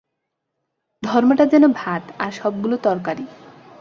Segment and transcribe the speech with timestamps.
[1.03, 3.25] ধর্মটা যেন ভাত, আর সবগুলো তরকারি।